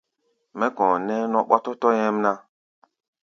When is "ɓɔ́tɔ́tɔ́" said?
1.49-1.91